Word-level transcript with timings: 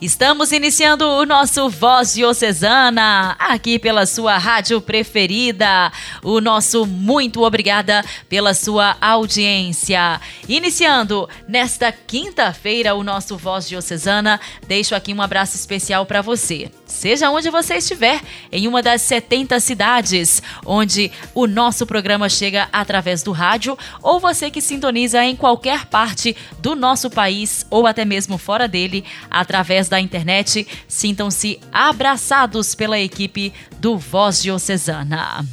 Estamos 0.00 0.50
iniciando 0.50 1.04
o 1.06 1.26
nosso 1.26 1.68
Voz 1.68 2.14
Diocesana 2.14 3.36
aqui 3.38 3.78
pela 3.78 4.06
sua 4.06 4.38
rádio 4.38 4.80
preferida. 4.80 5.92
O 6.22 6.40
nosso 6.40 6.86
muito 6.86 7.42
obrigada 7.42 8.02
pela 8.26 8.54
sua 8.54 8.96
audiência. 8.98 10.18
Iniciando 10.48 11.28
nesta 11.46 11.92
quinta-feira 11.92 12.94
o 12.94 13.04
nosso 13.04 13.36
Voz 13.36 13.68
Diocesana, 13.68 14.40
deixo 14.66 14.94
aqui 14.94 15.12
um 15.12 15.20
abraço 15.20 15.54
especial 15.54 16.06
para 16.06 16.22
você. 16.22 16.70
Seja 16.86 17.30
onde 17.30 17.50
você 17.50 17.74
estiver, 17.74 18.22
em 18.50 18.66
uma 18.66 18.82
das 18.82 19.02
70 19.02 19.60
cidades 19.60 20.42
onde 20.64 21.12
o 21.34 21.46
nosso 21.46 21.86
programa 21.86 22.26
chega 22.30 22.70
através 22.72 23.22
do 23.22 23.32
rádio, 23.32 23.76
ou 24.02 24.18
você 24.18 24.50
que 24.50 24.62
sintoniza 24.62 25.22
em 25.22 25.36
qualquer 25.36 25.84
parte 25.86 26.34
do 26.58 26.74
nosso 26.74 27.10
país 27.10 27.66
ou 27.68 27.86
até 27.86 28.06
mesmo 28.06 28.38
fora 28.38 28.66
dele 28.66 29.04
através 29.30 29.89
da 29.90 30.00
internet, 30.00 30.66
sintam-se 30.88 31.60
abraçados 31.70 32.74
pela 32.74 32.98
equipe 32.98 33.52
do 33.78 33.98
Voz 33.98 34.40
Diocesana. 34.40 35.44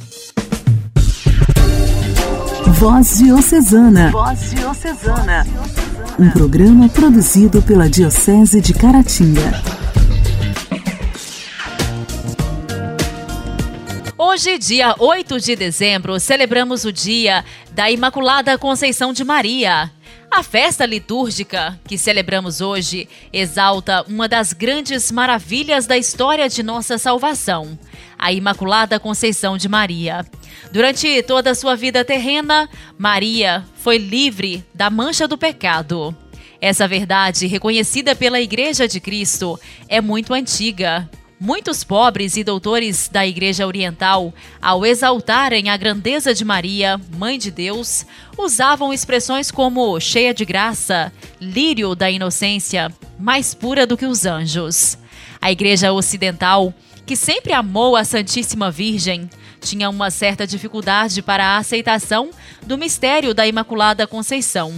Voz 2.78 3.18
Diocesana. 3.18 4.10
Voz 4.12 4.50
Diocesana. 4.50 5.46
Um 6.18 6.30
programa 6.30 6.88
produzido 6.88 7.60
pela 7.60 7.88
Diocese 7.88 8.60
de 8.60 8.72
Caratinga. 8.72 9.60
Hoje, 14.16 14.58
dia 14.58 14.94
8 14.98 15.40
de 15.40 15.56
dezembro, 15.56 16.20
celebramos 16.20 16.84
o 16.84 16.92
dia 16.92 17.44
da 17.72 17.90
Imaculada 17.90 18.56
Conceição 18.56 19.12
de 19.12 19.24
Maria. 19.24 19.90
A 20.30 20.42
festa 20.42 20.84
litúrgica 20.84 21.80
que 21.86 21.96
celebramos 21.96 22.60
hoje 22.60 23.08
exalta 23.32 24.04
uma 24.06 24.28
das 24.28 24.52
grandes 24.52 25.10
maravilhas 25.10 25.86
da 25.86 25.96
história 25.96 26.48
de 26.48 26.62
nossa 26.62 26.98
salvação, 26.98 27.78
a 28.18 28.32
Imaculada 28.32 29.00
Conceição 29.00 29.56
de 29.56 29.68
Maria. 29.68 30.24
Durante 30.70 31.22
toda 31.22 31.50
a 31.50 31.54
sua 31.54 31.74
vida 31.74 32.04
terrena, 32.04 32.68
Maria 32.98 33.64
foi 33.76 33.96
livre 33.96 34.64
da 34.74 34.90
mancha 34.90 35.26
do 35.26 35.38
pecado. 35.38 36.14
Essa 36.60 36.86
verdade, 36.86 37.46
reconhecida 37.46 38.14
pela 38.14 38.40
Igreja 38.40 38.86
de 38.86 39.00
Cristo, 39.00 39.58
é 39.88 40.00
muito 40.00 40.34
antiga. 40.34 41.08
Muitos 41.40 41.84
pobres 41.84 42.36
e 42.36 42.42
doutores 42.42 43.08
da 43.08 43.24
Igreja 43.24 43.64
Oriental, 43.64 44.34
ao 44.60 44.84
exaltarem 44.84 45.70
a 45.70 45.76
grandeza 45.76 46.34
de 46.34 46.44
Maria, 46.44 47.00
Mãe 47.16 47.38
de 47.38 47.52
Deus, 47.52 48.04
usavam 48.36 48.92
expressões 48.92 49.48
como 49.48 50.00
cheia 50.00 50.34
de 50.34 50.44
graça, 50.44 51.12
lírio 51.40 51.94
da 51.94 52.10
inocência, 52.10 52.92
mais 53.16 53.54
pura 53.54 53.86
do 53.86 53.96
que 53.96 54.04
os 54.04 54.26
anjos. 54.26 54.98
A 55.40 55.52
Igreja 55.52 55.92
Ocidental, 55.92 56.74
que 57.06 57.14
sempre 57.14 57.52
amou 57.52 57.94
a 57.94 58.04
Santíssima 58.04 58.68
Virgem, 58.68 59.30
tinha 59.60 59.88
uma 59.88 60.10
certa 60.10 60.44
dificuldade 60.44 61.22
para 61.22 61.46
a 61.46 61.58
aceitação 61.58 62.30
do 62.66 62.76
mistério 62.76 63.32
da 63.32 63.46
Imaculada 63.46 64.08
Conceição 64.08 64.74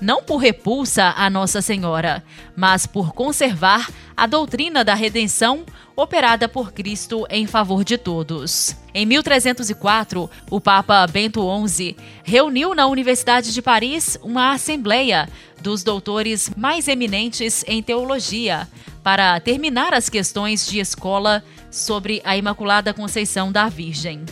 não 0.00 0.22
por 0.22 0.38
repulsa 0.38 1.14
a 1.16 1.30
Nossa 1.30 1.62
Senhora, 1.62 2.22
mas 2.56 2.86
por 2.86 3.12
conservar 3.12 3.88
a 4.16 4.26
doutrina 4.26 4.84
da 4.84 4.94
redenção 4.94 5.64
operada 5.96 6.48
por 6.48 6.72
Cristo 6.72 7.26
em 7.30 7.46
favor 7.46 7.84
de 7.84 7.96
todos. 7.96 8.76
Em 8.92 9.06
1304, 9.06 10.30
o 10.50 10.60
Papa 10.60 11.06
Bento 11.06 11.42
XI 11.66 11.96
reuniu 12.22 12.74
na 12.74 12.86
Universidade 12.86 13.52
de 13.52 13.62
Paris 13.62 14.18
uma 14.22 14.52
assembleia 14.52 15.28
dos 15.60 15.82
doutores 15.82 16.50
mais 16.56 16.88
eminentes 16.88 17.64
em 17.66 17.82
teologia 17.82 18.68
para 19.02 19.38
terminar 19.40 19.94
as 19.94 20.08
questões 20.08 20.66
de 20.66 20.78
escola 20.78 21.44
sobre 21.70 22.20
a 22.24 22.36
Imaculada 22.36 22.94
Conceição 22.94 23.50
da 23.50 23.68
Virgem. 23.68 24.24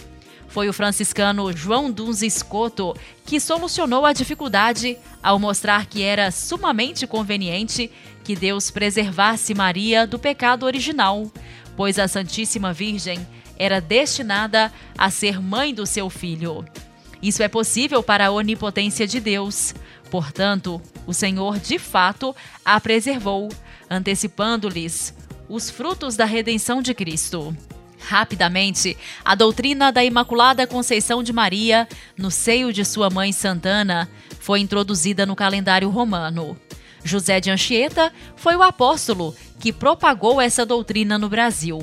Foi 0.53 0.69
o 0.69 0.73
franciscano 0.73 1.50
João 1.50 1.91
Duns 1.91 2.21
Escoto 2.21 2.94
que 3.25 3.41
solucionou 3.41 4.05
a 4.05 4.12
dificuldade 4.12 4.99
ao 5.23 5.39
mostrar 5.39 5.87
que 5.87 6.03
era 6.03 6.31
sumamente 6.31 7.06
conveniente 7.06 7.91
que 8.22 8.37
Deus 8.37 8.71
preservasse 8.71 9.55
Maria 9.55 10.06
do 10.06 10.19
pecado 10.19 10.65
original, 10.65 11.31
pois 11.77 11.99
a 11.99 12.06
Santíssima 12.06 12.72
Virgem 12.72 13.27
era 13.59 13.81
destinada 13.81 14.72
a 14.97 15.10
ser 15.10 15.41
mãe 15.41 15.75
do 15.75 15.87
seu 15.87 16.09
filho. 16.10 16.65
Isso 17.22 17.43
é 17.43 17.49
possível 17.49 18.03
para 18.03 18.27
a 18.27 18.31
onipotência 18.31 19.06
de 19.06 19.21
Deus. 19.21 19.75
Portanto, 20.11 20.82
o 21.06 21.15
Senhor 21.15 21.59
de 21.59 21.78
fato 21.78 22.34
a 22.65 22.81
preservou, 22.81 23.49
antecipando-lhes 23.88 25.15
os 25.49 25.71
frutos 25.71 26.16
da 26.16 26.25
redenção 26.25 26.82
de 26.82 26.93
Cristo. 26.94 27.56
Rapidamente, 28.00 28.97
a 29.25 29.34
doutrina 29.34 29.93
da 29.93 30.05
Imaculada 30.05 30.66
Conceição 30.66 31.22
de 31.22 31.32
Maria, 31.32 31.87
no 32.19 32.31
seio 32.31 32.72
de 32.72 32.84
sua 32.84 33.09
mãe 33.09 33.32
Santana, 33.32 34.11
foi 34.41 34.59
introduzida 34.59 35.25
no 35.25 35.37
calendário 35.37 35.88
romano. 35.88 36.59
José 37.05 37.41
de 37.41 37.51
Anchieta 37.51 38.13
foi 38.37 38.57
o 38.57 38.63
apóstolo 38.63 39.35
que 39.59 39.73
propagou 39.73 40.41
essa 40.41 40.65
doutrina 40.67 41.19
no 41.19 41.29
Brasil. 41.29 41.83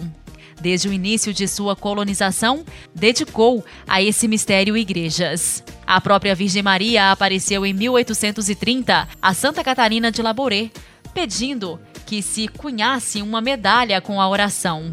Desde 0.62 0.90
o 0.90 0.94
início 0.94 1.34
de 1.34 1.48
sua 1.48 1.76
colonização, 1.76 2.66
dedicou 2.94 3.64
a 3.88 4.02
esse 4.02 4.28
mistério 4.28 4.76
igrejas. 4.76 5.64
A 5.88 6.02
própria 6.02 6.36
Virgem 6.36 6.62
Maria 6.62 7.12
apareceu 7.12 7.66
em 7.66 7.74
1830 7.74 9.08
a 9.22 9.34
Santa 9.34 9.64
Catarina 9.64 10.12
de 10.12 10.22
Laboré, 10.22 10.70
pedindo 11.14 11.80
que 12.06 12.22
se 12.22 12.48
cunhasse 12.48 13.22
uma 13.22 13.40
medalha 13.40 14.02
com 14.02 14.20
a 14.20 14.28
oração. 14.28 14.92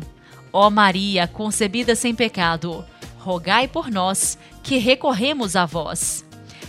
Ó 0.53 0.70
Maria, 0.70 1.26
concebida 1.26 1.97
sem 1.97 2.15
pecado, 2.15 2.84
rogai 3.19 3.66
por 3.66 3.91
nós 3.91 4.38
que 4.62 4.78
recorremos 4.78 5.56
a 5.56 5.66
vós. 5.66 6.25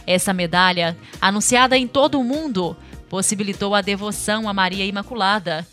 Essa 0.06 0.34
medalha, 0.34 0.98
anunciada 1.22 1.78
em 1.78 1.86
todo 1.88 2.20
o 2.20 2.24
mundo, 2.24 2.76
possibilitou 3.10 3.74
a 3.74 3.82
devoção 3.82 4.48
a 4.48 4.54
Maria 4.54 4.86
Imaculada, 4.86 5.66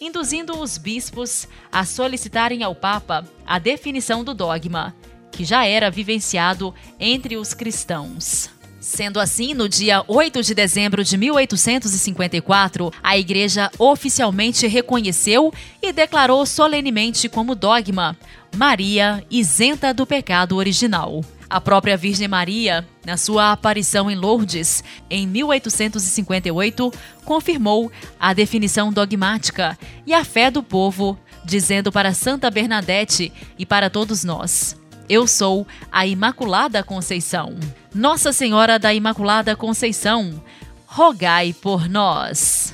induzindo 0.00 0.58
os 0.58 0.78
bispos 0.78 1.46
a 1.70 1.84
solicitarem 1.84 2.62
ao 2.62 2.74
Papa 2.74 3.24
a 3.46 3.58
definição 3.58 4.24
do 4.24 4.34
dogma, 4.34 4.94
que 5.30 5.44
já 5.44 5.64
era 5.64 5.90
vivenciado 5.90 6.74
entre 6.98 7.36
os 7.36 7.54
cristãos. 7.54 8.50
Sendo 8.82 9.20
assim, 9.20 9.54
no 9.54 9.68
dia 9.68 10.02
8 10.08 10.42
de 10.42 10.54
dezembro 10.54 11.04
de 11.04 11.16
1854, 11.16 12.92
a 13.00 13.16
Igreja 13.16 13.70
oficialmente 13.78 14.66
reconheceu 14.66 15.54
e 15.80 15.92
declarou 15.92 16.44
solenemente 16.44 17.28
como 17.28 17.54
dogma 17.54 18.18
Maria 18.56 19.24
isenta 19.30 19.94
do 19.94 20.04
pecado 20.04 20.56
original. 20.56 21.24
A 21.52 21.60
própria 21.60 21.98
Virgem 21.98 22.26
Maria, 22.26 22.82
na 23.04 23.18
sua 23.18 23.52
aparição 23.52 24.10
em 24.10 24.16
Lourdes, 24.16 24.82
em 25.10 25.26
1858, 25.26 26.90
confirmou 27.26 27.92
a 28.18 28.32
definição 28.32 28.90
dogmática 28.90 29.78
e 30.06 30.14
a 30.14 30.24
fé 30.24 30.50
do 30.50 30.62
povo, 30.62 31.18
dizendo 31.44 31.92
para 31.92 32.14
Santa 32.14 32.50
Bernadette 32.50 33.30
e 33.58 33.66
para 33.66 33.90
todos 33.90 34.24
nós: 34.24 34.80
Eu 35.10 35.26
sou 35.26 35.66
a 35.92 36.06
Imaculada 36.06 36.82
Conceição. 36.82 37.54
Nossa 37.94 38.32
Senhora 38.32 38.78
da 38.78 38.94
Imaculada 38.94 39.54
Conceição, 39.54 40.42
rogai 40.86 41.52
por 41.52 41.86
nós. 41.86 42.72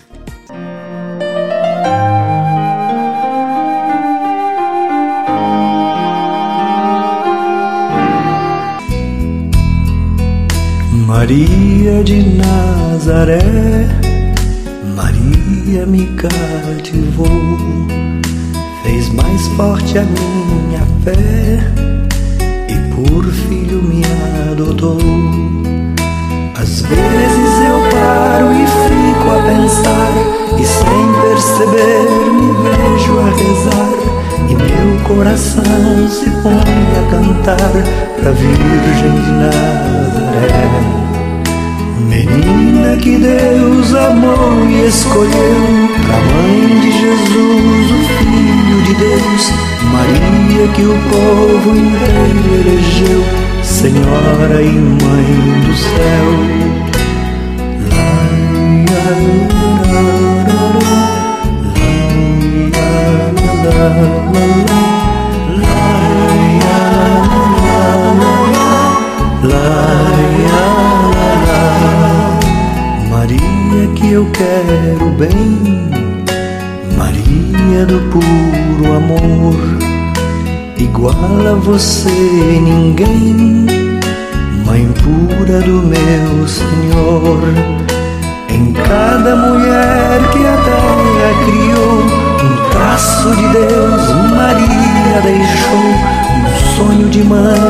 Maria 11.09 12.05
de 12.05 12.23
Nazaré, 12.37 13.41
Maria 14.95 15.87
me 15.87 16.05
cativou, 16.09 17.27
fez 18.83 19.09
mais 19.15 19.47
forte 19.57 19.97
a 19.97 20.03
minha 20.03 20.87
fé 21.03 21.79
por 22.95 23.25
filho 23.25 23.83
me 23.83 24.03
adotou. 24.53 24.99
Às 26.61 26.83
vezes 26.83 27.55
eu 27.67 27.79
paro 27.91 28.53
e 28.53 28.67
fico 28.67 29.31
a 29.31 29.39
pensar, 29.47 30.13
e 30.59 30.65
sem 30.67 31.07
perceber 31.23 32.05
me 32.35 32.53
vejo 32.65 33.19
a 33.21 33.31
rezar, 33.31 33.97
e 34.51 34.55
meu 34.55 35.01
coração 35.05 36.09
se 36.11 36.29
põe 36.43 36.53
a 36.53 37.11
cantar 37.11 37.73
pra 38.21 38.31
Virgem 38.33 39.23
de 39.23 39.31
Nazaré 39.33 40.98
menina 42.39 42.97
que 42.97 43.17
Deus 43.17 43.95
amou 43.95 44.69
e 44.69 44.87
escolheu 44.87 45.89
para 46.07 46.17
mãe 46.17 46.81
de 46.81 46.93
Jesus, 46.93 47.91
o 47.91 47.99
Filho 48.19 48.83
de 48.85 48.95
Deus, 48.95 49.53
Maria 49.93 50.69
que 50.75 50.83
o 50.83 50.97
povo 51.11 51.77
inteiro 51.77 52.55
elegeu, 52.61 53.25
Senhora 53.63 54.63
e 54.63 54.73
Mãe 54.73 55.61
do 55.67 55.77
Céu. 55.77 56.78
Quero 75.09 75.13
bem, 75.13 75.91
Maria 76.97 77.87
do 77.87 78.01
puro 78.11 78.97
amor 78.97 79.57
igual 80.77 81.15
a 81.47 81.55
você 81.55 82.11
ninguém, 82.11 83.67
Mãe 84.65 84.89
pura 85.03 85.61
do 85.61 85.83
meu 85.83 86.47
Senhor. 86.47 87.41
Em 88.51 88.73
cada 88.73 89.37
mulher 89.37 90.21
que 90.33 90.45
a 90.47 90.57
terra 90.65 91.33
criou, 91.45 92.03
um 92.45 92.71
traço 92.71 93.31
de 93.37 93.49
Deus, 93.49 94.03
Maria 94.37 95.21
deixou, 95.23 95.85
um 96.35 96.49
sonho 96.77 97.09
de 97.09 97.23
mãe, 97.25 97.61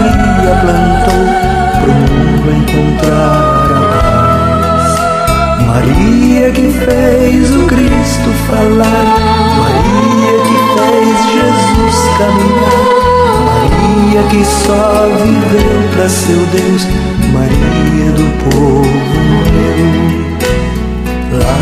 Maria 0.00 0.54
plantou, 0.60 0.87
Maria 5.78 6.50
que 6.50 6.72
fez 6.72 7.54
o 7.54 7.64
Cristo 7.68 8.32
falar, 8.48 9.06
Maria 9.60 10.34
que 10.42 10.56
fez 10.74 11.16
Jesus 11.34 11.98
caminhar. 12.18 12.88
Maria 13.46 14.22
que 14.28 14.42
só 14.44 15.06
viveu 15.22 15.78
para 15.92 16.08
seu 16.08 16.42
Deus, 16.46 16.82
Maria 17.32 18.10
do 18.10 18.26
povo 18.42 18.90
meu. 19.52 19.78
Lá, 21.38 21.56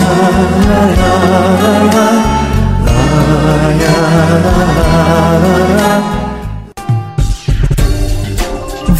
lá, 0.00 0.30
lá, 1.94 2.18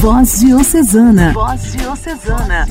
Voz 0.01 0.39
Diocesana. 0.39 1.33
Voz 1.33 1.73
Diocesana. 1.73 2.69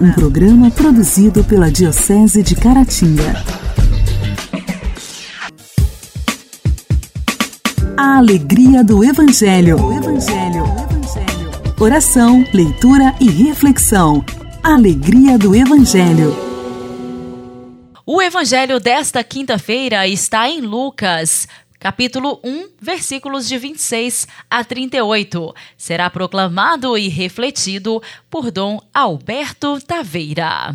Um 0.00 0.10
programa 0.10 0.68
produzido 0.72 1.44
pela 1.44 1.70
Diocese 1.70 2.42
de 2.42 2.56
Caratinga. 2.56 3.44
A 7.96 8.18
alegria 8.18 8.82
do 8.82 9.04
Evangelho. 9.04 9.76
Evangelho. 9.76 10.64
Evangelho. 10.64 11.74
Oração, 11.78 12.44
leitura 12.52 13.14
e 13.20 13.30
reflexão. 13.30 14.24
Alegria 14.60 15.38
do 15.38 15.54
Evangelho. 15.54 16.34
O 18.04 18.20
Evangelho 18.20 18.80
desta 18.80 19.22
quinta-feira 19.22 20.08
está 20.08 20.48
em 20.48 20.60
Lucas, 20.60 21.46
capítulo 21.78 22.40
1, 22.42 22.68
versículos 22.80 23.48
de 23.48 23.58
26 23.58 24.28
a 24.50 24.64
38. 24.64 25.54
Será 25.76 26.10
proclamado 26.10 26.96
e 26.96 27.08
refletido 27.08 28.02
por 28.28 28.50
Dom 28.50 28.80
Alberto 28.92 29.80
Taveira. 29.80 30.74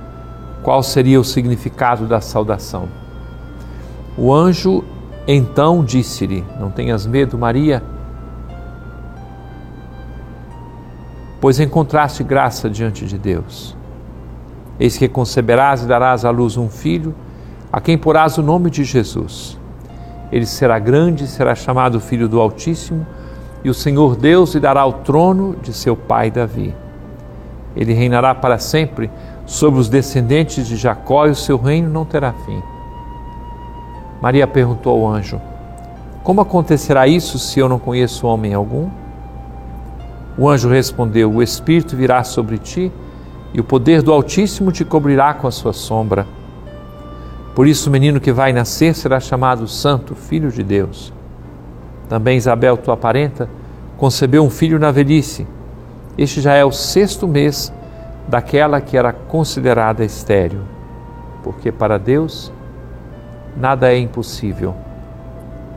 qual 0.63 0.83
seria 0.83 1.19
o 1.19 1.23
significado 1.23 2.05
da 2.05 2.21
saudação. 2.21 2.87
O 4.17 4.33
anjo 4.33 4.83
então 5.27 5.83
disse-lhe: 5.83 6.43
Não 6.59 6.69
tenhas 6.69 7.05
medo, 7.05 7.37
Maria, 7.37 7.83
pois 11.39 11.59
encontraste 11.59 12.23
graça 12.23 12.69
diante 12.69 13.05
de 13.05 13.17
Deus. 13.17 13.75
Eis 14.79 14.97
que 14.97 15.07
conceberás 15.07 15.83
e 15.83 15.87
darás 15.87 16.25
à 16.25 16.29
luz 16.29 16.57
um 16.57 16.69
filho, 16.69 17.13
a 17.71 17.79
quem 17.79 17.97
porás 17.97 18.37
o 18.37 18.43
nome 18.43 18.69
de 18.69 18.83
Jesus. 18.83 19.59
Ele 20.31 20.45
será 20.45 20.79
grande 20.79 21.25
e 21.25 21.27
será 21.27 21.53
chamado 21.53 21.99
Filho 21.99 22.27
do 22.27 22.39
Altíssimo, 22.39 23.05
e 23.63 23.69
o 23.69 23.73
Senhor 23.73 24.15
Deus 24.15 24.55
lhe 24.55 24.59
dará 24.59 24.85
o 24.85 24.93
trono 24.93 25.55
de 25.61 25.73
seu 25.73 25.95
pai 25.95 26.31
Davi. 26.31 26.73
Ele 27.75 27.93
reinará 27.93 28.33
para 28.33 28.57
sempre 28.57 29.09
sobre 29.51 29.81
os 29.81 29.89
descendentes 29.89 30.65
de 30.65 30.77
Jacó 30.77 31.27
e 31.27 31.31
o 31.31 31.35
seu 31.35 31.57
reino 31.57 31.89
não 31.89 32.05
terá 32.05 32.31
fim. 32.31 32.63
Maria 34.21 34.47
perguntou 34.47 35.05
ao 35.05 35.11
anjo: 35.11 35.41
Como 36.23 36.39
acontecerá 36.39 37.05
isso 37.05 37.37
se 37.37 37.59
eu 37.59 37.67
não 37.67 37.77
conheço 37.77 38.25
homem 38.25 38.53
algum? 38.53 38.89
O 40.37 40.47
anjo 40.47 40.69
respondeu: 40.69 41.29
O 41.29 41.43
Espírito 41.43 41.97
virá 41.97 42.23
sobre 42.23 42.57
ti 42.57 42.89
e 43.53 43.59
o 43.59 43.63
poder 43.63 44.01
do 44.01 44.13
Altíssimo 44.13 44.71
te 44.71 44.85
cobrirá 44.85 45.33
com 45.33 45.47
a 45.47 45.51
sua 45.51 45.73
sombra. 45.73 46.25
Por 47.53 47.67
isso, 47.67 47.89
o 47.89 47.91
menino 47.91 48.21
que 48.21 48.31
vai 48.31 48.53
nascer 48.53 48.95
será 48.95 49.19
chamado 49.19 49.67
Santo, 49.67 50.15
Filho 50.15 50.49
de 50.49 50.63
Deus. 50.63 51.11
Também 52.07 52.37
Isabel, 52.37 52.77
tua 52.77 52.95
parenta, 52.95 53.49
concebeu 53.97 54.45
um 54.45 54.49
filho 54.49 54.79
na 54.79 54.91
velhice. 54.91 55.45
Este 56.17 56.39
já 56.39 56.53
é 56.53 56.63
o 56.63 56.71
sexto 56.71 57.27
mês 57.27 57.73
daquela 58.27 58.79
que 58.79 58.97
era 58.97 59.11
considerada 59.11 60.03
estéril, 60.03 60.61
porque 61.43 61.71
para 61.71 61.97
Deus 61.97 62.51
nada 63.55 63.91
é 63.91 63.97
impossível. 63.97 64.75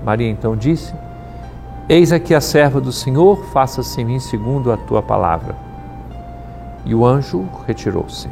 Maria 0.04 0.28
então 0.28 0.56
disse: 0.56 0.94
Eis 1.88 2.12
aqui 2.12 2.34
a 2.34 2.40
serva 2.40 2.80
do 2.80 2.92
Senhor, 2.92 3.44
faça-se 3.46 4.00
em 4.00 4.04
mim 4.04 4.20
segundo 4.20 4.70
a 4.72 4.76
tua 4.76 5.02
palavra. 5.02 5.56
E 6.84 6.94
o 6.94 7.04
anjo 7.04 7.48
retirou-se. 7.66 8.28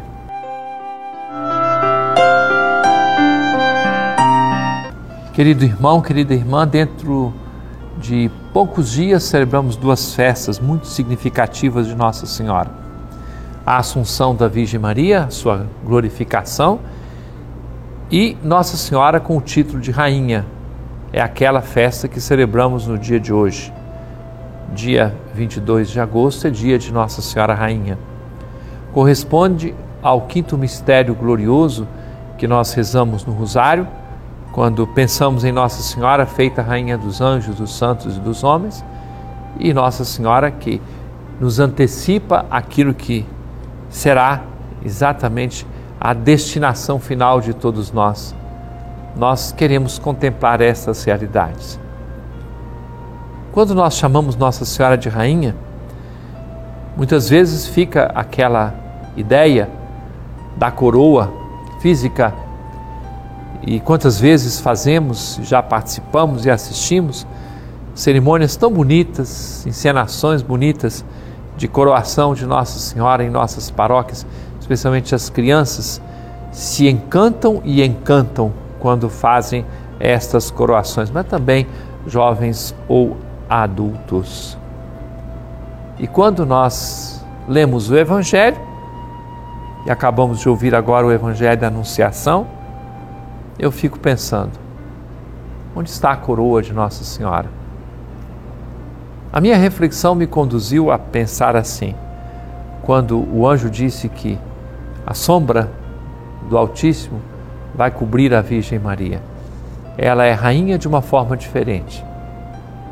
Querido 5.33 5.65
irmão, 5.65 6.03
querida 6.03 6.35
irmã, 6.35 6.69
dentro 6.69 7.33
de 7.97 8.31
poucos 8.53 8.91
dias 8.91 9.23
celebramos 9.23 9.77
duas 9.77 10.15
festas 10.15 10.61
muito 10.61 10.87
significativas 10.87 11.87
de 11.87 11.95
Nossa 11.95 12.27
Senhora 12.27 12.82
a 13.65 13.77
Assunção 13.77 14.35
da 14.35 14.49
Virgem 14.49 14.81
Maria, 14.81 15.29
sua 15.31 15.67
glorificação, 15.85 16.81
e 18.11 18.37
Nossa 18.43 18.77
Senhora 18.77 19.21
com 19.21 19.37
o 19.37 19.41
título 19.41 19.81
de 19.81 19.91
Rainha. 19.91 20.45
É 21.13 21.21
aquela 21.21 21.63
festa 21.63 22.09
que 22.09 22.21
celebramos 22.21 22.87
no 22.87 22.99
dia 22.99 23.21
de 23.21 23.33
hoje. 23.33 23.73
Dia 24.75 25.15
22 25.35 25.91
de 25.91 26.01
agosto 26.01 26.47
é 26.47 26.51
dia 26.51 26.79
de 26.79 26.93
Nossa 26.93 27.23
Senhora 27.23 27.55
Rainha. 27.55 27.99
Corresponde 28.93 29.75
ao 30.03 30.23
quinto 30.23 30.59
mistério 30.59 31.15
glorioso 31.15 31.87
que 32.37 32.49
nós 32.49 32.73
rezamos 32.73 33.25
no 33.25 33.33
Rosário, 33.33 33.87
quando 34.51 34.87
pensamos 34.87 35.45
em 35.45 35.53
Nossa 35.53 35.81
Senhora, 35.83 36.27
feita 36.27 36.61
Rainha 36.61 36.99
dos 36.99 37.21
anjos, 37.21 37.57
dos 37.57 37.75
santos 37.75 38.17
e 38.17 38.21
dos 38.21 38.43
homens, 38.43 38.85
e 39.59 39.73
Nossa 39.73 40.05
Senhora 40.05 40.51
que 40.51 40.83
nos 41.41 41.59
antecipa 41.59 42.45
aquilo 42.51 42.93
que 42.93 43.25
será 43.93 44.43
exatamente 44.85 45.65
a 46.01 46.13
destinação 46.13 46.99
final 46.99 47.41
de 47.41 47.55
todos 47.55 47.93
nós. 47.93 48.35
Nós 49.15 49.53
queremos 49.53 49.99
contemplar 49.99 50.61
essas 50.61 51.05
realidades. 51.05 51.79
Quando 53.53 53.75
nós 53.75 53.95
chamamos 53.95 54.35
Nossa 54.35 54.65
Senhora 54.65 54.97
de 54.97 55.09
Rainha, 55.09 55.55
muitas 56.97 57.29
vezes 57.29 57.67
fica 57.67 58.11
aquela 58.15 58.75
ideia 59.17 59.71
da 60.57 60.71
coroa 60.71 61.33
física 61.81 62.35
E 63.65 63.79
quantas 63.79 64.19
vezes 64.19 64.59
fazemos, 64.59 65.39
já 65.43 65.63
participamos 65.63 66.45
e 66.45 66.51
assistimos 66.51 67.25
cerimônias 67.95 68.57
tão 68.57 68.73
bonitas, 68.73 69.65
encenações 69.67 70.43
bonitas 70.43 71.05
de 71.63 71.69
coroação 71.69 72.35
de 72.35 72.45
Nossa 72.45 72.77
Senhora 72.81 73.23
em 73.23 73.31
nossas 73.31 73.71
paróquias, 73.71 74.27
especialmente 74.59 75.15
as 75.15 75.31
crianças 75.31 76.03
se 76.51 76.89
encantam 76.89 77.63
e 77.65 77.85
encantam 77.85 78.53
quando 78.81 79.09
fazem 79.09 79.65
estas 80.01 80.51
coroações, 80.51 81.09
mas 81.09 81.25
também 81.25 81.69
jovens 82.05 82.75
ou 82.89 83.17
adultos. 83.49 84.59
E 86.01 86.09
quando 86.09 86.45
nós 86.45 87.25
lemos 87.47 87.91
o 87.91 87.97
Evangelho, 87.97 88.61
e 89.87 89.91
acabamos 89.91 90.41
de 90.41 90.49
ouvir 90.49 90.75
agora 90.75 91.07
o 91.07 91.13
Evangelho 91.13 91.61
da 91.61 91.69
Anunciação, 91.69 92.45
eu 93.57 93.71
fico 93.71 94.01
pensando: 94.01 94.59
onde 95.77 95.91
está 95.91 96.11
a 96.11 96.17
coroa 96.17 96.61
de 96.61 96.73
Nossa 96.73 97.05
Senhora? 97.05 97.62
A 99.33 99.41
minha 99.41 99.57
reflexão 99.57 100.15
me 100.15 100.27
conduziu 100.27 100.91
a 100.91 100.99
pensar 100.99 101.57
assim, 101.57 101.95
quando 102.83 103.19
o 103.35 103.49
anjo 103.49 103.71
disse 103.71 104.07
que 104.07 104.39
a 105.07 105.15
sombra 105.15 105.71
do 106.51 106.59
Altíssimo 106.59 107.19
vai 107.75 107.91
cobrir 107.91 108.35
a 108.35 108.43
Virgem 108.43 108.79
Maria. 108.79 109.23
Ela 109.97 110.27
é 110.27 110.33
rainha 110.33 110.77
de 110.77 110.87
uma 110.87 111.01
forma 111.01 111.35
diferente. 111.35 112.05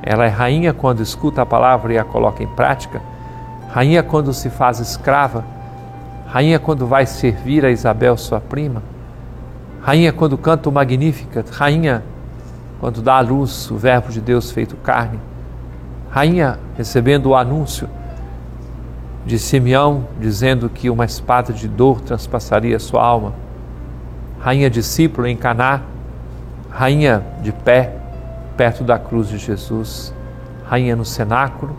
Ela 0.02 0.24
é 0.24 0.28
rainha 0.28 0.72
quando 0.72 1.02
escuta 1.02 1.42
a 1.42 1.46
palavra 1.46 1.92
e 1.92 1.98
a 1.98 2.04
coloca 2.04 2.42
em 2.42 2.48
prática, 2.48 3.02
rainha 3.68 4.02
quando 4.02 4.32
se 4.32 4.48
faz 4.48 4.80
escrava, 4.80 5.44
rainha 6.26 6.58
quando 6.58 6.86
vai 6.86 7.04
servir 7.04 7.66
a 7.66 7.70
Isabel, 7.70 8.16
sua 8.16 8.40
prima, 8.40 8.82
rainha 9.82 10.10
quando 10.10 10.38
canta 10.38 10.70
o 10.70 10.72
Magnífica, 10.72 11.44
rainha 11.50 12.02
quando 12.80 13.02
dá 13.02 13.16
à 13.16 13.20
luz 13.20 13.70
o 13.70 13.76
Verbo 13.76 14.10
de 14.10 14.22
Deus 14.22 14.50
feito 14.50 14.74
carne, 14.76 15.20
rainha 16.10 16.58
recebendo 16.76 17.26
o 17.26 17.36
anúncio 17.36 17.88
de 19.24 19.38
Simeão 19.38 20.08
dizendo 20.18 20.68
que 20.68 20.90
uma 20.90 21.04
espada 21.04 21.52
de 21.52 21.68
dor 21.68 22.00
transpassaria 22.00 22.78
sua 22.78 23.02
alma, 23.04 23.32
rainha 24.40 24.68
discípula 24.68 25.28
em 25.28 25.36
Caná, 25.36 25.82
rainha 26.68 27.22
de 27.42 27.52
pé 27.52 27.94
perto 28.56 28.82
da 28.82 28.98
cruz 28.98 29.28
de 29.28 29.38
Jesus, 29.38 30.12
rainha 30.66 30.96
no 30.96 31.04
cenáculo, 31.04 31.76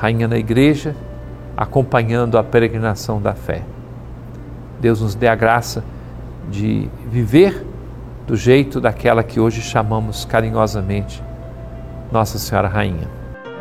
rainha 0.00 0.26
na 0.26 0.36
igreja, 0.36 0.94
acompanhando 1.56 2.36
a 2.36 2.42
peregrinação 2.42 3.22
da 3.22 3.34
fé. 3.34 3.62
Deus 4.80 5.00
nos 5.00 5.14
dê 5.14 5.28
a 5.28 5.34
graça 5.34 5.84
de 6.50 6.90
viver 7.10 7.64
do 8.26 8.36
jeito 8.36 8.80
daquela 8.80 9.22
que 9.22 9.38
hoje 9.38 9.62
chamamos 9.62 10.24
carinhosamente 10.24 11.22
Nossa 12.10 12.38
Senhora 12.38 12.68
Rainha. 12.68 13.23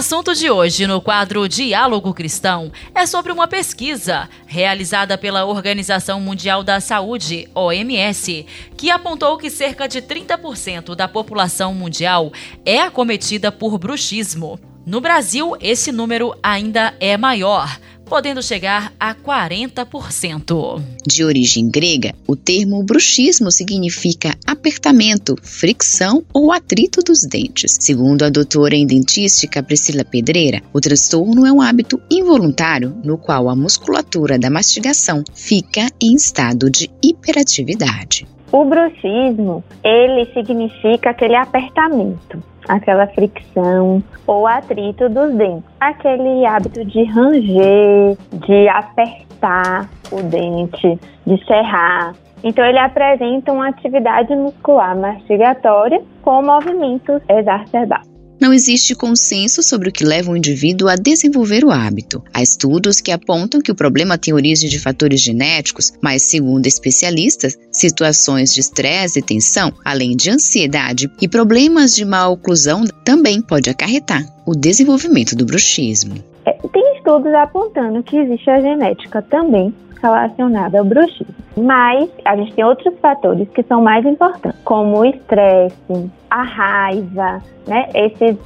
assunto 0.00 0.34
de 0.34 0.50
hoje 0.50 0.86
no 0.86 0.98
quadro 0.98 1.46
Diálogo 1.46 2.14
Cristão 2.14 2.72
é 2.94 3.04
sobre 3.04 3.30
uma 3.30 3.46
pesquisa 3.46 4.30
realizada 4.46 5.18
pela 5.18 5.44
Organização 5.44 6.18
Mundial 6.18 6.62
da 6.62 6.80
Saúde, 6.80 7.46
OMS, 7.54 8.46
que 8.78 8.90
apontou 8.90 9.36
que 9.36 9.50
cerca 9.50 9.86
de 9.86 10.00
30% 10.00 10.94
da 10.94 11.06
população 11.06 11.74
mundial 11.74 12.32
é 12.64 12.80
acometida 12.80 13.52
por 13.52 13.76
bruxismo. 13.76 14.58
No 14.86 15.02
Brasil, 15.02 15.54
esse 15.60 15.92
número 15.92 16.34
ainda 16.42 16.94
é 16.98 17.18
maior, 17.18 17.78
podendo 18.10 18.42
chegar 18.42 18.92
a 18.98 19.14
40%. 19.14 20.82
De 21.06 21.22
origem 21.22 21.70
grega, 21.70 22.12
o 22.26 22.34
termo 22.34 22.82
bruxismo 22.82 23.52
significa 23.52 24.36
apertamento, 24.44 25.36
fricção 25.40 26.24
ou 26.34 26.50
atrito 26.50 27.02
dos 27.02 27.20
dentes. 27.20 27.76
Segundo 27.78 28.24
a 28.24 28.28
doutora 28.28 28.74
em 28.74 28.84
dentística 28.84 29.62
Priscila 29.62 30.04
Pedreira, 30.04 30.60
o 30.72 30.80
transtorno 30.80 31.46
é 31.46 31.52
um 31.52 31.62
hábito 31.62 32.00
involuntário 32.10 33.00
no 33.04 33.16
qual 33.16 33.48
a 33.48 33.54
musculatura 33.54 34.36
da 34.36 34.50
mastigação 34.50 35.22
fica 35.32 35.88
em 36.00 36.16
estado 36.16 36.68
de 36.68 36.90
hiperatividade. 37.00 38.26
O 38.52 38.64
bruxismo, 38.64 39.62
ele 39.84 40.26
significa 40.32 41.10
aquele 41.10 41.36
apertamento 41.36 42.42
aquela 42.68 43.06
fricção 43.08 44.02
ou 44.26 44.46
atrito 44.46 45.08
dos 45.08 45.34
dentes. 45.34 45.64
Aquele 45.80 46.46
hábito 46.46 46.84
de 46.84 47.04
ranger, 47.04 48.16
de 48.32 48.68
apertar 48.68 49.88
o 50.12 50.22
dente, 50.22 50.98
de 51.26 51.44
serrar. 51.46 52.14
Então, 52.42 52.64
ele 52.64 52.78
apresenta 52.78 53.52
uma 53.52 53.68
atividade 53.68 54.34
muscular 54.34 54.96
mastigatória 54.96 56.00
com 56.22 56.42
movimentos 56.42 57.20
exacerbados. 57.28 58.09
Não 58.40 58.54
existe 58.54 58.94
consenso 58.94 59.62
sobre 59.62 59.90
o 59.90 59.92
que 59.92 60.02
leva 60.02 60.32
o 60.32 60.36
indivíduo 60.36 60.88
a 60.88 60.96
desenvolver 60.96 61.62
o 61.62 61.70
hábito. 61.70 62.24
Há 62.32 62.42
estudos 62.42 62.98
que 62.98 63.12
apontam 63.12 63.60
que 63.60 63.70
o 63.70 63.74
problema 63.74 64.16
tem 64.16 64.32
origem 64.32 64.66
de 64.66 64.78
fatores 64.78 65.20
genéticos, 65.20 65.92
mas, 66.00 66.22
segundo 66.22 66.66
especialistas, 66.66 67.58
situações 67.70 68.54
de 68.54 68.60
estresse 68.60 69.18
e 69.18 69.22
tensão, 69.22 69.70
além 69.84 70.16
de 70.16 70.30
ansiedade 70.30 71.10
e 71.20 71.28
problemas 71.28 71.94
de 71.94 72.02
má 72.06 72.26
oclusão, 72.28 72.84
também 73.04 73.42
pode 73.42 73.68
acarretar 73.68 74.24
o 74.46 74.54
desenvolvimento 74.54 75.36
do 75.36 75.44
bruxismo. 75.44 76.14
É, 76.46 76.52
tem 76.72 76.96
estudos 76.96 77.34
apontando 77.34 78.02
que 78.02 78.16
existe 78.16 78.48
a 78.48 78.58
genética 78.58 79.20
também 79.20 79.74
relacionada 80.02 80.78
ao 80.78 80.84
bruxismo. 80.84 81.34
Mas 81.56 82.10
a 82.24 82.36
gente 82.36 82.54
tem 82.54 82.64
outros 82.64 82.98
fatores 83.00 83.48
que 83.50 83.62
são 83.64 83.82
mais 83.82 84.04
importantes, 84.06 84.60
como 84.64 85.00
o 85.00 85.04
estresse, 85.04 86.10
a 86.30 86.42
raiva, 86.42 87.42
né? 87.66 87.88
Esses 87.94 88.36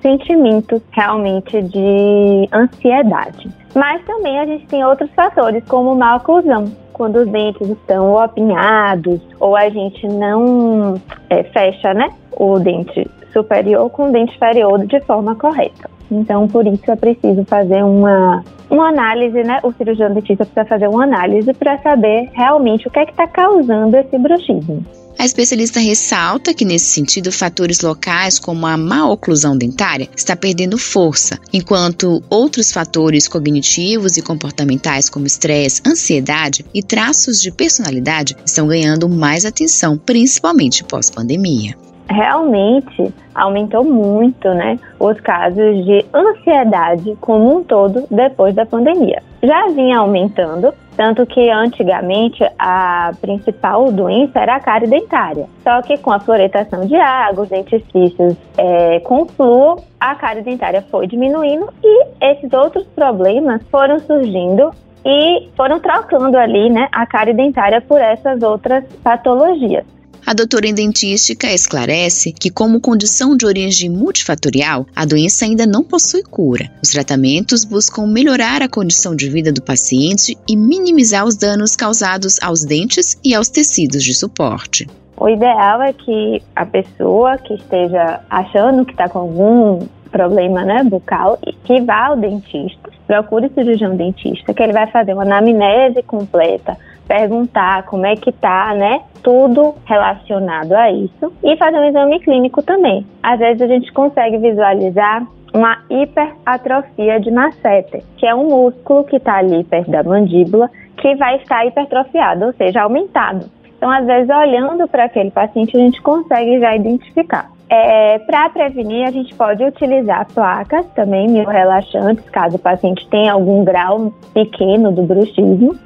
sentimentos 0.00 0.80
realmente 0.92 1.60
de 1.62 2.48
ansiedade. 2.52 3.50
Mas 3.74 4.04
também 4.04 4.38
a 4.38 4.46
gente 4.46 4.66
tem 4.66 4.84
outros 4.84 5.10
fatores, 5.10 5.62
como 5.68 5.94
má 5.94 6.16
oclusão, 6.16 6.64
quando 6.92 7.16
os 7.16 7.28
dentes 7.28 7.68
estão 7.68 8.14
opinhados 8.14 9.20
ou 9.38 9.56
a 9.56 9.68
gente 9.68 10.06
não 10.06 11.00
é, 11.30 11.42
fecha, 11.44 11.94
né, 11.94 12.10
o 12.32 12.58
dente 12.58 13.08
superior 13.32 13.88
com 13.90 14.08
o 14.08 14.12
dente 14.12 14.34
inferior 14.34 14.84
de 14.86 15.00
forma 15.00 15.34
correta. 15.36 15.97
Então, 16.10 16.48
por 16.48 16.66
isso 16.66 16.90
é 16.90 16.96
preciso 16.96 17.44
fazer 17.44 17.82
uma, 17.82 18.44
uma 18.70 18.88
análise, 18.88 19.42
né? 19.42 19.60
O 19.62 19.72
cirurgião 19.72 20.12
dentista 20.12 20.44
precisa 20.44 20.64
fazer 20.64 20.88
uma 20.88 21.04
análise 21.04 21.52
para 21.54 21.78
saber 21.78 22.30
realmente 22.32 22.88
o 22.88 22.90
que 22.90 22.98
é 22.98 23.04
que 23.04 23.12
está 23.12 23.26
causando 23.26 23.96
esse 23.96 24.18
bruxismo. 24.18 24.84
A 25.18 25.24
especialista 25.24 25.80
ressalta 25.80 26.54
que, 26.54 26.64
nesse 26.64 26.86
sentido, 26.86 27.32
fatores 27.32 27.80
locais 27.80 28.38
como 28.38 28.64
a 28.64 28.76
má 28.76 29.10
oclusão 29.10 29.58
dentária 29.58 30.08
está 30.16 30.36
perdendo 30.36 30.78
força, 30.78 31.40
enquanto 31.52 32.22
outros 32.30 32.70
fatores 32.70 33.26
cognitivos 33.26 34.16
e 34.16 34.22
comportamentais, 34.22 35.10
como 35.10 35.26
estresse, 35.26 35.82
ansiedade 35.84 36.64
e 36.72 36.84
traços 36.84 37.42
de 37.42 37.50
personalidade, 37.50 38.36
estão 38.46 38.68
ganhando 38.68 39.08
mais 39.08 39.44
atenção, 39.44 39.98
principalmente 39.98 40.84
pós-pandemia 40.84 41.74
realmente 42.08 43.12
aumentou 43.34 43.84
muito, 43.84 44.48
né, 44.48 44.78
os 44.98 45.20
casos 45.20 45.84
de 45.84 46.04
ansiedade 46.12 47.16
como 47.20 47.58
um 47.58 47.62
todo 47.62 48.04
depois 48.10 48.54
da 48.54 48.66
pandemia. 48.66 49.22
Já 49.42 49.68
vinha 49.68 49.98
aumentando, 49.98 50.74
tanto 50.96 51.24
que 51.26 51.48
antigamente 51.48 52.44
a 52.58 53.12
principal 53.20 53.92
doença 53.92 54.40
era 54.40 54.56
a 54.56 54.60
cárie 54.60 54.88
dentária. 54.88 55.46
Só 55.62 55.80
que 55.82 55.96
com 55.98 56.10
a 56.10 56.18
fluoretação 56.18 56.86
de 56.86 56.96
água, 56.96 57.44
os 57.44 57.48
dentifrícios 57.48 58.36
é, 58.56 58.98
com 59.00 59.26
flúor, 59.26 59.80
a 60.00 60.14
cárie 60.16 60.42
dentária 60.42 60.82
foi 60.90 61.06
diminuindo 61.06 61.68
e 61.84 62.06
esses 62.20 62.52
outros 62.52 62.84
problemas 62.88 63.62
foram 63.70 64.00
surgindo 64.00 64.70
e 65.04 65.48
foram 65.56 65.78
trocando 65.78 66.36
ali, 66.36 66.68
né, 66.68 66.88
a 66.90 67.06
cárie 67.06 67.34
dentária 67.34 67.80
por 67.80 68.00
essas 68.00 68.42
outras 68.42 68.84
patologias. 69.04 69.97
A 70.28 70.34
doutora 70.34 70.66
em 70.66 70.74
dentística 70.74 71.50
esclarece 71.50 72.34
que, 72.34 72.50
como 72.50 72.82
condição 72.82 73.34
de 73.34 73.46
origem 73.46 73.88
multifatorial, 73.88 74.84
a 74.94 75.06
doença 75.06 75.46
ainda 75.46 75.66
não 75.66 75.82
possui 75.82 76.22
cura. 76.22 76.70
Os 76.82 76.90
tratamentos 76.90 77.64
buscam 77.64 78.06
melhorar 78.06 78.60
a 78.60 78.68
condição 78.68 79.16
de 79.16 79.26
vida 79.30 79.50
do 79.50 79.62
paciente 79.62 80.36
e 80.46 80.54
minimizar 80.54 81.24
os 81.24 81.34
danos 81.34 81.74
causados 81.74 82.38
aos 82.42 82.62
dentes 82.62 83.18
e 83.24 83.34
aos 83.34 83.48
tecidos 83.48 84.04
de 84.04 84.12
suporte. 84.12 84.86
O 85.16 85.30
ideal 85.30 85.80
é 85.80 85.94
que 85.94 86.42
a 86.54 86.66
pessoa 86.66 87.38
que 87.38 87.54
esteja 87.54 88.20
achando 88.28 88.84
que 88.84 88.92
está 88.92 89.08
com 89.08 89.20
algum 89.20 89.86
problema 90.10 90.62
né, 90.62 90.84
bucal, 90.84 91.38
que 91.64 91.80
vá 91.80 92.08
ao 92.08 92.18
dentista, 92.18 92.90
procure 93.06 93.46
o 93.46 93.54
cirurgião 93.54 93.96
dentista, 93.96 94.52
que 94.52 94.62
ele 94.62 94.74
vai 94.74 94.88
fazer 94.88 95.14
uma 95.14 95.22
anamnese 95.22 96.02
completa, 96.02 96.76
perguntar 97.08 97.84
como 97.84 98.06
é 98.06 98.14
que 98.14 98.30
tá, 98.30 98.74
né? 98.74 99.00
Tudo 99.22 99.74
relacionado 99.86 100.72
a 100.74 100.92
isso 100.92 101.32
e 101.42 101.56
fazer 101.56 101.78
um 101.78 101.84
exame 101.84 102.20
clínico 102.20 102.62
também. 102.62 103.04
Às 103.22 103.38
vezes 103.38 103.62
a 103.62 103.66
gente 103.66 103.90
consegue 103.92 104.36
visualizar 104.38 105.26
uma 105.52 105.78
hiperatrofia 105.88 107.18
de 107.18 107.30
masseter, 107.30 108.04
que 108.18 108.26
é 108.26 108.34
um 108.34 108.48
músculo 108.48 109.04
que 109.04 109.16
está 109.16 109.38
ali 109.38 109.64
perto 109.64 109.90
da 109.90 110.02
mandíbula 110.02 110.70
que 110.98 111.14
vai 111.14 111.36
estar 111.36 111.64
hipertrofiado, 111.64 112.46
ou 112.46 112.52
seja, 112.52 112.82
aumentado. 112.82 113.46
Então, 113.76 113.90
às 113.90 114.04
vezes, 114.04 114.28
olhando 114.28 114.88
para 114.88 115.04
aquele 115.04 115.30
paciente, 115.30 115.76
a 115.76 115.80
gente 115.80 116.02
consegue 116.02 116.58
já 116.58 116.74
identificar. 116.74 117.48
É, 117.70 118.18
para 118.20 118.50
prevenir, 118.50 119.06
a 119.06 119.10
gente 119.10 119.34
pode 119.34 119.62
utilizar 119.62 120.26
placas 120.34 120.86
também, 120.94 121.44
relaxantes, 121.44 122.28
caso 122.30 122.56
o 122.56 122.58
paciente 122.58 123.06
tenha 123.08 123.32
algum 123.32 123.62
grau 123.62 124.12
pequeno 124.34 124.90
do 124.90 125.02
bruxismo. 125.02 125.76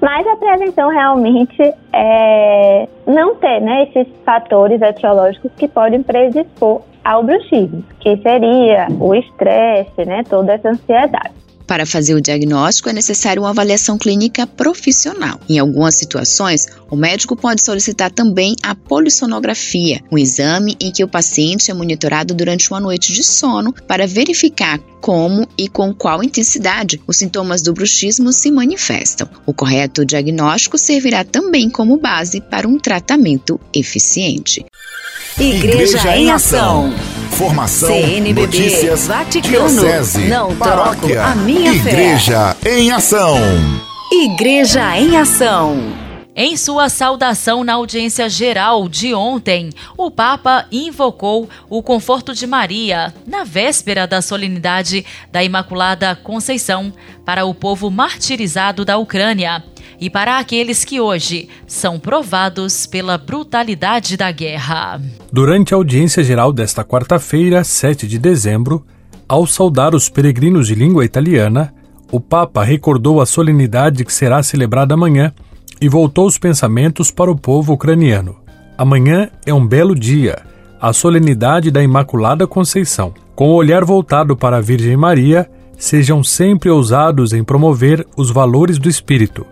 Mas 0.00 0.26
a 0.26 0.36
prevenção 0.36 0.90
realmente 0.90 1.74
é 1.92 2.88
não 3.06 3.34
ter 3.36 3.60
né, 3.60 3.84
esses 3.84 4.06
fatores 4.24 4.80
etiológicos 4.82 5.50
que 5.56 5.66
podem 5.66 6.02
predispor 6.02 6.82
ao 7.04 7.22
bruxismo, 7.22 7.82
que 8.00 8.16
seria 8.18 8.88
o 9.00 9.14
estresse, 9.14 10.04
né, 10.04 10.22
toda 10.28 10.52
essa 10.52 10.68
ansiedade. 10.68 11.45
Para 11.66 11.84
fazer 11.84 12.14
o 12.14 12.20
diagnóstico 12.20 12.88
é 12.88 12.92
necessário 12.92 13.42
uma 13.42 13.50
avaliação 13.50 13.98
clínica 13.98 14.46
profissional. 14.46 15.40
Em 15.48 15.58
algumas 15.58 15.96
situações, 15.96 16.66
o 16.88 16.96
médico 16.96 17.34
pode 17.34 17.62
solicitar 17.62 18.10
também 18.10 18.54
a 18.62 18.74
polissonografia, 18.74 20.00
um 20.10 20.16
exame 20.16 20.76
em 20.80 20.92
que 20.92 21.02
o 21.02 21.08
paciente 21.08 21.70
é 21.70 21.74
monitorado 21.74 22.34
durante 22.34 22.70
uma 22.70 22.80
noite 22.80 23.12
de 23.12 23.24
sono 23.24 23.74
para 23.86 24.06
verificar 24.06 24.78
como 25.00 25.46
e 25.58 25.68
com 25.68 25.92
qual 25.92 26.22
intensidade 26.22 27.00
os 27.06 27.16
sintomas 27.16 27.62
do 27.62 27.72
bruxismo 27.72 28.32
se 28.32 28.50
manifestam. 28.50 29.28
O 29.44 29.52
correto 29.52 30.04
diagnóstico 30.04 30.78
servirá 30.78 31.24
também 31.24 31.68
como 31.68 31.96
base 31.96 32.40
para 32.40 32.68
um 32.68 32.78
tratamento 32.78 33.60
eficiente. 33.74 34.64
Igreja, 35.38 35.98
Igreja 35.98 36.16
em 36.16 36.30
Ação. 36.30 36.92
Formação, 37.36 37.88
CNBB, 37.90 38.40
notícias, 38.40 39.06
Vaticano, 39.06 39.68
diocese, 39.68 40.24
não 40.26 40.56
paróquia, 40.56 41.22
a 41.22 41.34
minha 41.34 41.70
Igreja 41.70 42.56
fé. 42.58 42.78
em 42.78 42.90
Ação. 42.90 43.38
Igreja 44.10 44.96
em 44.98 45.18
Ação. 45.18 46.05
Em 46.38 46.54
sua 46.54 46.90
saudação 46.90 47.64
na 47.64 47.72
audiência 47.72 48.28
geral 48.28 48.90
de 48.90 49.14
ontem, 49.14 49.70
o 49.96 50.10
Papa 50.10 50.66
invocou 50.70 51.48
o 51.66 51.82
conforto 51.82 52.34
de 52.34 52.46
Maria 52.46 53.14
na 53.26 53.42
véspera 53.42 54.06
da 54.06 54.20
solenidade 54.20 55.02
da 55.32 55.42
Imaculada 55.42 56.14
Conceição 56.14 56.92
para 57.24 57.46
o 57.46 57.54
povo 57.54 57.90
martirizado 57.90 58.84
da 58.84 58.98
Ucrânia 58.98 59.64
e 59.98 60.10
para 60.10 60.38
aqueles 60.38 60.84
que 60.84 61.00
hoje 61.00 61.48
são 61.66 61.98
provados 61.98 62.84
pela 62.84 63.16
brutalidade 63.16 64.14
da 64.14 64.30
guerra. 64.30 65.00
Durante 65.32 65.72
a 65.72 65.78
audiência 65.78 66.22
geral 66.22 66.52
desta 66.52 66.84
quarta-feira, 66.84 67.64
7 67.64 68.06
de 68.06 68.18
dezembro, 68.18 68.84
ao 69.26 69.46
saudar 69.46 69.94
os 69.94 70.10
peregrinos 70.10 70.66
de 70.66 70.74
língua 70.74 71.02
italiana, 71.02 71.72
o 72.12 72.20
Papa 72.20 72.62
recordou 72.62 73.22
a 73.22 73.26
solenidade 73.26 74.04
que 74.04 74.12
será 74.12 74.42
celebrada 74.42 74.92
amanhã 74.92 75.32
e 75.80 75.88
voltou 75.88 76.26
os 76.26 76.38
pensamentos 76.38 77.10
para 77.10 77.30
o 77.30 77.36
povo 77.36 77.72
ucraniano. 77.72 78.36
Amanhã 78.78 79.30
é 79.44 79.52
um 79.52 79.66
belo 79.66 79.94
dia, 79.94 80.38
a 80.80 80.92
solenidade 80.92 81.70
da 81.70 81.82
Imaculada 81.82 82.46
Conceição. 82.46 83.14
Com 83.34 83.50
o 83.50 83.54
olhar 83.54 83.84
voltado 83.84 84.36
para 84.36 84.56
a 84.56 84.60
Virgem 84.60 84.96
Maria, 84.96 85.48
sejam 85.78 86.24
sempre 86.24 86.70
ousados 86.70 87.32
em 87.32 87.44
promover 87.44 88.06
os 88.16 88.30
valores 88.30 88.78
do 88.78 88.88
Espírito, 88.88 89.46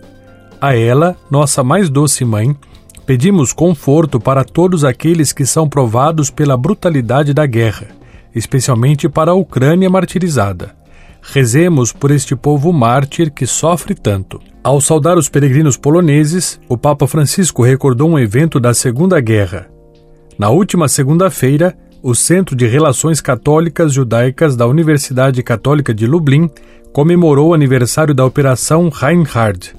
a 0.65 0.75
ela, 0.75 1.15
nossa 1.31 1.63
mais 1.63 1.91
doce 1.91 2.25
mãe, 2.25 2.57
pedimos 3.05 3.53
conforto 3.53 4.19
para 4.19 4.43
todos 4.43 4.83
aqueles 4.83 5.31
que 5.31 5.45
são 5.45 5.69
provados 5.69 6.31
pela 6.31 6.57
brutalidade 6.57 7.35
da 7.35 7.45
guerra, 7.45 7.89
especialmente 8.35 9.07
para 9.07 9.33
a 9.33 9.35
Ucrânia 9.35 9.91
martirizada. 9.91 10.75
Rezemos 11.21 11.93
por 11.93 12.11
este 12.11 12.35
povo 12.35 12.73
mártir 12.73 13.31
que 13.31 13.47
sofre 13.47 13.95
tanto. 13.95 14.41
Ao 14.65 14.81
saudar 14.81 15.19
os 15.19 15.29
peregrinos 15.29 15.77
poloneses, 15.77 16.59
o 16.69 16.79
Papa 16.79 17.07
Francisco 17.07 17.63
recordou 17.63 18.09
um 18.09 18.19
evento 18.19 18.59
da 18.59 18.73
Segunda 18.73 19.21
Guerra. 19.21 19.67
Na 20.39 20.49
última 20.49 20.89
segunda-feira, 20.89 21.77
o 22.03 22.15
Centro 22.15 22.57
de 22.57 22.67
Relações 22.67 23.21
Católicas 23.21 23.93
Judaicas 23.93 24.57
da 24.57 24.67
Universidade 24.67 25.43
Católica 25.43 25.93
de 25.93 26.07
Lublin 26.07 26.51
comemorou 26.95 27.51
o 27.51 27.55
aniversário 27.55 28.15
da 28.15 28.25
Operação 28.25 28.89
Reinhard, 28.89 29.75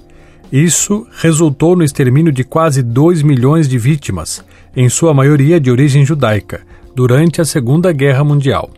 isso 0.51 1.07
resultou 1.17 1.75
no 1.75 1.83
extermínio 1.83 2.31
de 2.31 2.43
quase 2.43 2.83
2 2.83 3.23
milhões 3.23 3.67
de 3.67 3.77
vítimas, 3.77 4.43
em 4.75 4.87
sua 4.87 5.13
maioria 5.13 5.59
de 5.59 5.71
origem 5.71 6.05
judaica, 6.05 6.61
durante 6.95 7.41
a 7.41 7.45
Segunda 7.45 7.91
Guerra 7.91 8.23
Mundial. 8.23 8.69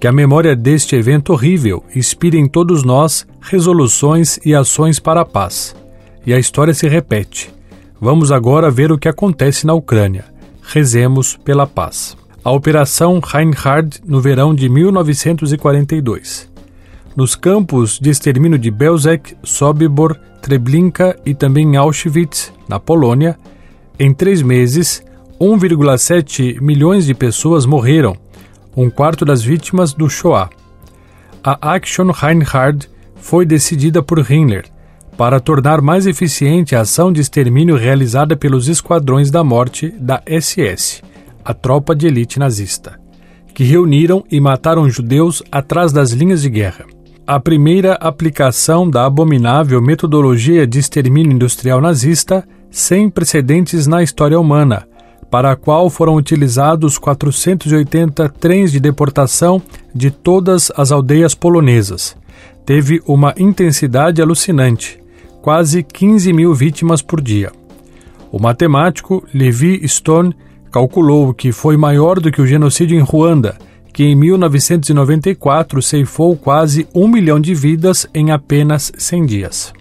Que 0.00 0.06
a 0.06 0.12
memória 0.12 0.56
deste 0.56 0.96
evento 0.96 1.34
horrível 1.34 1.84
inspire 1.94 2.38
em 2.38 2.48
todos 2.48 2.82
nós 2.82 3.26
resoluções 3.38 4.40
e 4.42 4.54
ações 4.54 4.98
para 4.98 5.20
a 5.20 5.26
paz. 5.26 5.76
E 6.24 6.32
a 6.32 6.38
história 6.38 6.72
se 6.72 6.88
repete. 6.88 7.52
Vamos 8.00 8.32
agora 8.32 8.70
ver 8.70 8.90
o 8.90 8.96
que 8.96 9.10
acontece 9.10 9.66
na 9.66 9.74
Ucrânia. 9.74 10.24
Rezemos 10.62 11.36
pela 11.36 11.66
paz. 11.66 12.16
A 12.42 12.50
Operação 12.50 13.20
Reinhard 13.20 14.00
no 14.02 14.22
verão 14.22 14.54
de 14.54 14.70
1942. 14.70 16.48
Nos 17.14 17.36
campos 17.36 17.98
de 17.98 18.08
extermínio 18.08 18.58
de 18.58 18.70
Belzec, 18.70 19.36
Sobibor, 19.42 20.16
Treblinka 20.40 21.14
e 21.26 21.34
também 21.34 21.76
Auschwitz, 21.76 22.50
na 22.66 22.80
Polônia, 22.80 23.38
em 23.98 24.14
três 24.14 24.40
meses, 24.40 25.02
1,7 25.38 26.58
milhões 26.58 27.04
de 27.04 27.12
pessoas 27.12 27.66
morreram, 27.66 28.16
um 28.76 28.88
quarto 28.90 29.24
das 29.24 29.42
vítimas 29.42 29.92
do 29.92 30.08
Shoah. 30.08 30.50
A 31.42 31.74
Action 31.74 32.10
Reinhard 32.10 32.88
foi 33.16 33.44
decidida 33.44 34.02
por 34.02 34.18
Himmler 34.18 34.64
para 35.16 35.40
tornar 35.40 35.80
mais 35.80 36.06
eficiente 36.06 36.74
a 36.74 36.80
ação 36.80 37.12
de 37.12 37.20
extermínio 37.20 37.76
realizada 37.76 38.36
pelos 38.36 38.68
Esquadrões 38.68 39.30
da 39.30 39.44
Morte 39.44 39.90
da 39.98 40.22
SS, 40.26 41.02
a 41.44 41.52
tropa 41.52 41.94
de 41.94 42.06
elite 42.06 42.38
nazista, 42.38 42.98
que 43.54 43.64
reuniram 43.64 44.24
e 44.30 44.40
mataram 44.40 44.88
judeus 44.88 45.42
atrás 45.50 45.92
das 45.92 46.10
linhas 46.12 46.42
de 46.42 46.48
guerra 46.48 46.86
a 47.30 47.38
primeira 47.38 47.92
aplicação 47.92 48.90
da 48.90 49.06
abominável 49.06 49.80
metodologia 49.80 50.66
de 50.66 50.80
extermínio 50.80 51.30
industrial 51.30 51.80
nazista 51.80 52.44
sem 52.72 53.08
precedentes 53.08 53.86
na 53.86 54.02
história 54.02 54.36
humana, 54.36 54.84
para 55.30 55.52
a 55.52 55.56
qual 55.56 55.88
foram 55.88 56.16
utilizados 56.16 56.98
480 56.98 58.28
trens 58.28 58.72
de 58.72 58.80
deportação 58.80 59.62
de 59.94 60.10
todas 60.10 60.72
as 60.76 60.90
aldeias 60.90 61.34
polonesas. 61.34 62.16
Teve 62.66 63.00
uma 63.06 63.34
intensidade 63.38 64.20
alucinante, 64.20 64.98
quase 65.40 65.82
15 65.82 66.32
mil 66.32 66.52
vítimas 66.54 67.00
por 67.02 67.20
dia. 67.20 67.52
O 68.32 68.40
matemático 68.40 69.24
Levi 69.32 69.86
Stone 69.88 70.34
calculou 70.70 71.32
que 71.32 71.52
foi 71.52 71.76
maior 71.76 72.20
do 72.20 72.30
que 72.30 72.40
o 72.40 72.46
genocídio 72.46 72.98
em 72.98 73.02
Ruanda 73.02 73.56
que 73.92 74.04
em 74.04 74.14
1994 74.14 75.82
ceifou 75.82 76.36
quase 76.36 76.88
um 76.94 77.08
milhão 77.08 77.40
de 77.40 77.54
vidas 77.54 78.06
em 78.14 78.30
apenas 78.30 78.92
100 78.96 79.26
dias. 79.26 79.72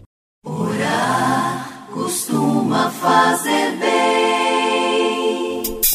Orar 0.46 1.88
costuma 1.94 2.90
fazer 2.90 3.78
bem. 3.78 4.09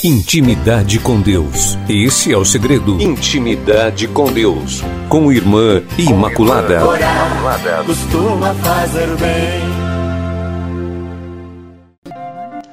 Intimidade 0.06 1.00
com 1.00 1.18
Deus. 1.18 1.78
Esse 1.88 2.30
é 2.30 2.36
o 2.36 2.44
segredo. 2.44 3.00
Intimidade 3.00 4.06
com 4.06 4.30
Deus. 4.30 4.82
Com 5.08 5.32
Irmã 5.32 5.82
Imaculada. 5.96 6.86
Orar 6.86 7.82
costuma 7.86 8.52
fazer 8.56 9.08
bem. 9.16 9.62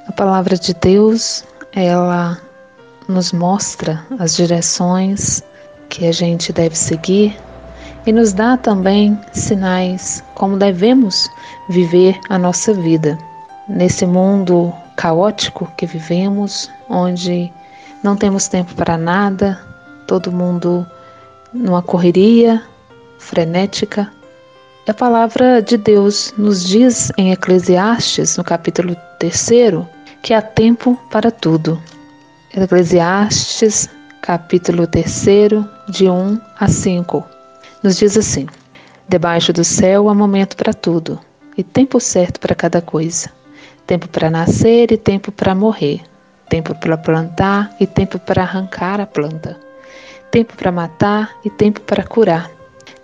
A 0.05 0.11
palavra 0.11 0.57
de 0.57 0.73
Deus, 0.73 1.45
ela 1.71 2.37
nos 3.07 3.31
mostra 3.31 4.05
as 4.19 4.35
direções 4.35 5.41
que 5.87 6.05
a 6.07 6.11
gente 6.11 6.51
deve 6.51 6.77
seguir 6.77 7.39
e 8.05 8.11
nos 8.11 8.33
dá 8.33 8.57
também 8.57 9.17
sinais 9.31 10.21
como 10.35 10.57
devemos 10.57 11.29
viver 11.69 12.19
a 12.27 12.37
nossa 12.37 12.73
vida. 12.73 13.17
Nesse 13.69 14.05
mundo 14.05 14.73
caótico 14.95 15.71
que 15.77 15.85
vivemos, 15.85 16.69
onde 16.89 17.51
não 18.03 18.15
temos 18.15 18.47
tempo 18.47 18.73
para 18.75 18.97
nada, 18.97 19.59
todo 20.07 20.31
mundo 20.31 20.85
numa 21.53 21.81
correria 21.81 22.61
frenética. 23.19 24.11
A 24.87 24.93
palavra 24.93 25.61
de 25.61 25.77
Deus 25.77 26.33
nos 26.37 26.67
diz 26.67 27.11
em 27.17 27.31
Eclesiastes, 27.31 28.35
no 28.37 28.43
capítulo 28.43 28.95
3, 29.19 29.49
que 30.21 30.33
há 30.33 30.41
tempo 30.41 30.99
para 31.11 31.31
tudo. 31.31 31.81
Eclesiastes 32.53 33.89
capítulo 34.21 34.85
3, 34.87 35.25
de 35.89 36.09
1 36.09 36.41
a 36.59 36.67
5. 36.67 37.25
Nos 37.83 37.97
diz 37.97 38.17
assim: 38.17 38.47
Debaixo 39.07 39.51
do 39.53 39.63
céu 39.63 40.09
há 40.09 40.15
momento 40.15 40.55
para 40.55 40.73
tudo, 40.73 41.19
e 41.57 41.63
tempo 41.63 41.99
certo 41.99 42.39
para 42.39 42.55
cada 42.55 42.81
coisa. 42.81 43.29
Tempo 43.91 44.07
para 44.07 44.29
nascer 44.29 44.89
e 44.93 44.97
tempo 44.97 45.33
para 45.33 45.53
morrer. 45.53 45.99
Tempo 46.47 46.73
para 46.73 46.95
plantar 46.95 47.75
e 47.77 47.85
tempo 47.85 48.17
para 48.17 48.41
arrancar 48.41 49.01
a 49.01 49.05
planta. 49.05 49.59
Tempo 50.31 50.55
para 50.55 50.71
matar 50.71 51.35
e 51.43 51.49
tempo 51.49 51.81
para 51.81 52.01
curar. 52.01 52.49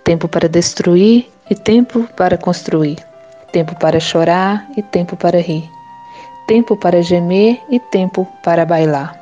Tempo 0.01 0.29
para 0.29 0.47
destruir 0.47 1.29
e 1.49 1.55
tempo 1.55 2.07
para 2.15 2.37
construir. 2.37 2.99
Tempo 3.51 3.75
para 3.75 3.99
chorar 3.99 4.65
e 4.77 4.81
tempo 4.81 5.17
para 5.17 5.41
rir. 5.41 5.69
Tempo 6.47 6.77
para 6.77 7.03
gemer 7.03 7.59
e 7.69 7.81
tempo 7.81 8.25
para 8.41 8.65
bailar 8.65 9.13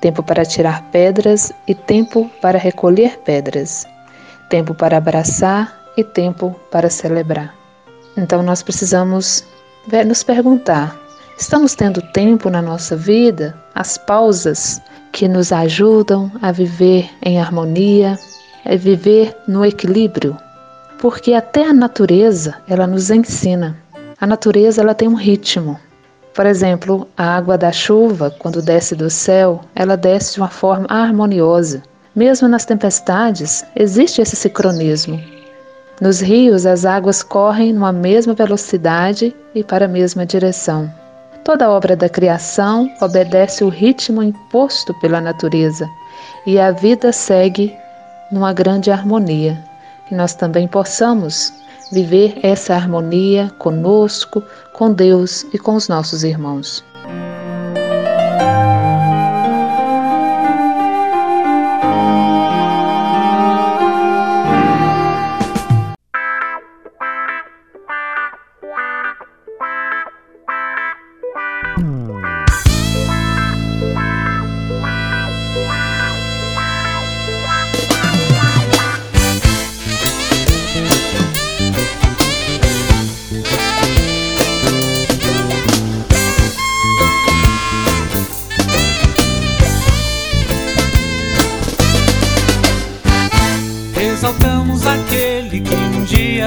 tempo 0.00 0.22
para 0.22 0.44
tirar 0.44 0.84
pedras 0.92 1.52
e 1.66 1.74
tempo 1.74 2.30
para 2.40 2.56
recolher 2.56 3.18
pedras, 3.24 3.84
tempo 4.48 4.72
para 4.72 4.98
abraçar 4.98 5.76
e 5.96 6.04
tempo 6.04 6.54
para 6.70 6.88
celebrar. 6.88 7.52
Então 8.16 8.40
nós 8.40 8.62
precisamos 8.62 9.44
nos 10.06 10.22
perguntar: 10.22 11.07
estamos 11.38 11.76
tendo 11.76 12.02
tempo 12.02 12.50
na 12.50 12.60
nossa 12.60 12.96
vida, 12.96 13.56
as 13.72 13.96
pausas 13.96 14.82
que 15.12 15.28
nos 15.28 15.52
ajudam 15.52 16.30
a 16.42 16.50
viver 16.50 17.08
em 17.22 17.40
harmonia, 17.40 18.18
a 18.66 18.74
viver 18.74 19.34
no 19.46 19.64
equilíbrio? 19.64 20.36
Porque 20.98 21.32
até 21.32 21.64
a 21.68 21.72
natureza, 21.72 22.56
ela 22.68 22.88
nos 22.88 23.08
ensina. 23.08 23.78
A 24.20 24.26
natureza 24.26 24.82
ela 24.82 24.94
tem 24.94 25.06
um 25.06 25.14
ritmo. 25.14 25.78
Por 26.34 26.44
exemplo, 26.44 27.06
a 27.16 27.36
água 27.36 27.56
da 27.56 27.70
chuva, 27.70 28.34
quando 28.36 28.60
desce 28.60 28.96
do 28.96 29.08
céu, 29.08 29.60
ela 29.76 29.96
desce 29.96 30.34
de 30.34 30.40
uma 30.40 30.48
forma 30.48 30.86
harmoniosa. 30.88 31.84
Mesmo 32.16 32.48
nas 32.48 32.64
tempestades, 32.64 33.64
existe 33.76 34.20
esse 34.20 34.34
sincronismo. 34.34 35.22
Nos 36.00 36.20
rios, 36.20 36.66
as 36.66 36.84
águas 36.84 37.22
correm 37.22 37.72
numa 37.72 37.92
mesma 37.92 38.34
velocidade 38.34 39.34
e 39.54 39.62
para 39.62 39.84
a 39.84 39.88
mesma 39.88 40.26
direção. 40.26 40.92
Toda 41.48 41.70
obra 41.70 41.96
da 41.96 42.10
criação 42.10 42.94
obedece 43.00 43.64
o 43.64 43.70
ritmo 43.70 44.22
imposto 44.22 44.92
pela 45.00 45.18
natureza 45.18 45.88
e 46.44 46.60
a 46.60 46.70
vida 46.70 47.10
segue 47.10 47.74
numa 48.30 48.52
grande 48.52 48.90
harmonia. 48.90 49.58
Que 50.06 50.14
nós 50.14 50.34
também 50.34 50.68
possamos 50.68 51.50
viver 51.90 52.38
essa 52.42 52.74
harmonia 52.74 53.50
conosco, 53.58 54.42
com 54.74 54.92
Deus 54.92 55.46
e 55.50 55.58
com 55.58 55.74
os 55.74 55.88
nossos 55.88 56.22
irmãos. 56.22 56.84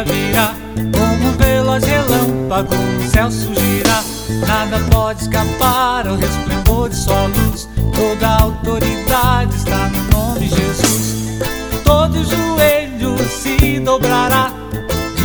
virá 0.04 0.54
Como 0.76 1.30
um 1.30 1.38
veloz 1.38 1.84
relâmpago 1.84 2.74
o 2.76 3.10
céu 3.10 3.32
surgirá. 3.32 4.04
Nada 4.48 4.80
pode 4.92 5.24
escapar 5.24 6.08
ao 6.08 6.16
resplendor 6.16 6.90
de 6.90 6.96
sua 6.96 7.28
luz. 7.28 7.70
Toda 7.94 8.28
autoridade 8.28 9.56
está 9.56 9.90
no 9.90 10.18
nome 10.18 10.48
de 10.48 10.56
Jesus. 10.56 11.40
Todo 11.84 12.24
joelho 12.24 13.16
se 13.30 13.80
dobrará 13.80 14.52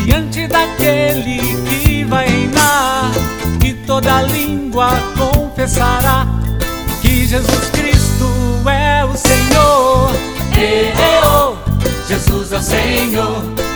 Diante 0.05 0.47
daquele 0.47 1.39
que 1.69 2.05
vai 2.05 2.29
reinar. 2.29 3.11
E 3.65 3.73
toda 3.87 4.23
língua 4.23 4.91
confessará 5.17 6.27
Que 7.01 7.27
Jesus 7.27 7.71
Cristo 7.71 8.27
é 8.69 9.05
o 9.05 9.17
Senhor. 9.17 10.11
E, 10.57 10.93
e, 10.93 11.27
oh, 11.27 11.57
Jesus 12.09 12.53
é 12.53 12.57
o 12.57 12.63
Senhor. 12.63 13.76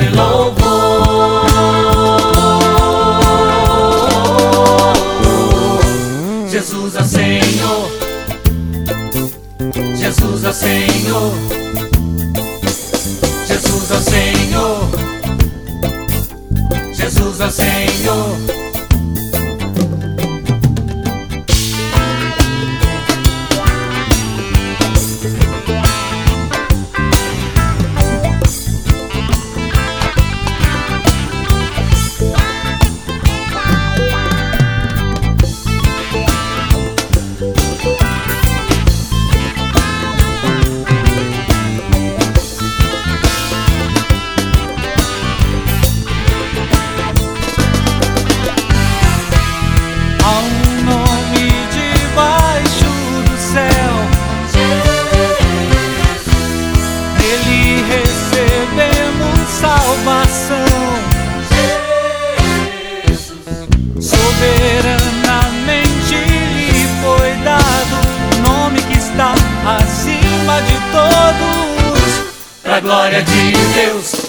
glória 72.91 73.23
de 73.23 73.51
Deus. 73.73 74.20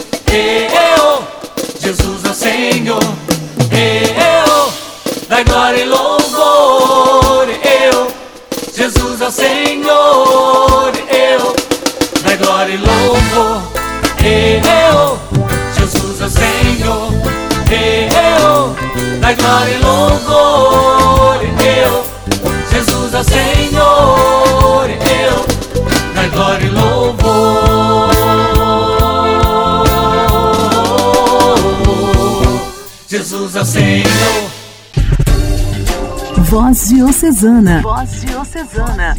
Voz 36.53 36.91
Diocesana. 36.91 37.81
Voz 37.81 38.21
Diocesana. 38.21 39.17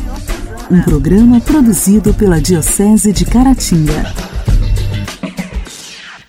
Um 0.70 0.84
programa 0.84 1.42
produzido 1.42 2.14
pela 2.14 2.40
Diocese 2.40 3.12
de 3.12 3.26
Caratinga. 3.26 4.14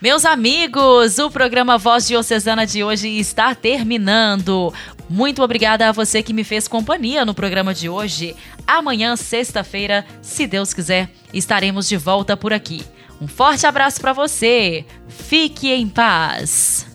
Meus 0.00 0.24
amigos, 0.24 1.18
o 1.18 1.30
programa 1.30 1.76
Voz 1.76 2.08
Diocesana 2.08 2.66
de 2.66 2.82
hoje 2.82 3.18
está 3.18 3.54
terminando. 3.54 4.72
Muito 5.06 5.42
obrigada 5.42 5.90
a 5.90 5.92
você 5.92 6.22
que 6.22 6.32
me 6.32 6.42
fez 6.42 6.66
companhia 6.66 7.22
no 7.26 7.34
programa 7.34 7.74
de 7.74 7.86
hoje. 7.86 8.34
Amanhã, 8.66 9.14
sexta-feira, 9.14 10.06
se 10.22 10.46
Deus 10.46 10.72
quiser, 10.72 11.10
estaremos 11.34 11.86
de 11.86 11.98
volta 11.98 12.34
por 12.34 12.50
aqui. 12.54 12.82
Um 13.20 13.28
forte 13.28 13.66
abraço 13.66 14.00
para 14.00 14.14
você. 14.14 14.86
Fique 15.06 15.70
em 15.70 15.86
paz. 15.86 16.93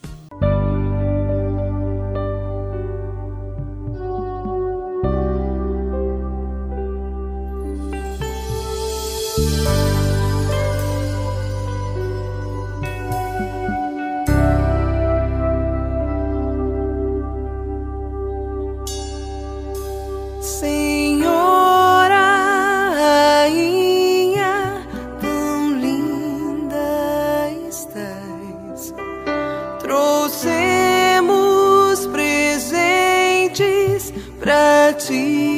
nascemos 30.40 32.08
presentes 32.08 34.14
para 34.40 34.94
ti. 34.94 35.49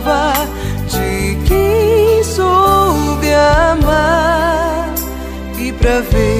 prova 0.00 0.32
de 0.88 1.36
quem 1.46 2.24
soube 2.24 3.32
amar 3.34 4.94
e 5.58 5.72
pra 5.72 6.00
ver. 6.00 6.39